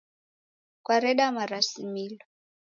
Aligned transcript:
Kwareda 0.83 1.25
marasimilo. 1.35 2.21